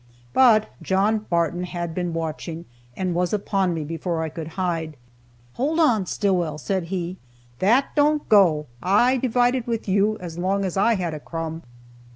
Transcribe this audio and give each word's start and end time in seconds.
But 0.33 0.71
John 0.81 1.19
Barton 1.29 1.63
had 1.63 1.93
been 1.93 2.11
watching, 2.11 2.65
and 2.97 3.13
was 3.13 3.33
upon 3.33 3.75
me 3.75 3.83
before 3.83 4.23
I 4.23 4.29
could 4.29 4.47
hide. 4.57 4.97
"Hold 5.53 5.79
on, 5.79 6.07
Stillwell," 6.07 6.57
said 6.57 6.85
he, 6.85 7.17
"that 7.59 7.89
don't 7.95 8.27
go! 8.27 8.65
I 8.81 9.17
divided 9.17 9.67
with 9.67 9.87
you 9.87 10.17
as 10.19 10.39
long 10.39 10.65
as 10.65 10.75
I 10.75 10.95
had 10.95 11.13
a 11.13 11.19
crumb!" 11.19 11.61